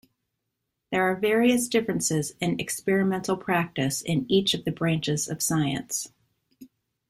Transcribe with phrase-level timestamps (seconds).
[0.91, 6.11] There are various differences in experimental practice in each of the branches of science.